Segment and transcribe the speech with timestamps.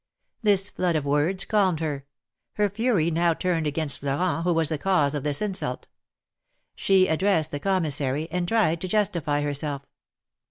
[0.41, 2.07] This flood of words calmed her.
[2.53, 5.85] Her fury now turned against Florent, who was the cause of this insult.
[6.75, 9.83] She addressed the Commissary, and tried to justify herself.